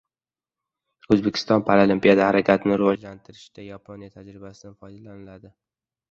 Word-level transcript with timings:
O‘zbekistonda 1.15 1.65
Paralimpiya 1.67 2.15
harakatini 2.27 2.77
rivojlantirishda 2.81 3.65
Yaponiya 3.67 4.15
tajribasidan 4.15 4.73
foydalaniladi 4.81 5.53